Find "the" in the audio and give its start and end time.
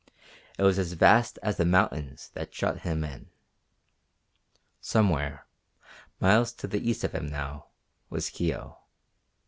1.57-1.63, 6.67-6.79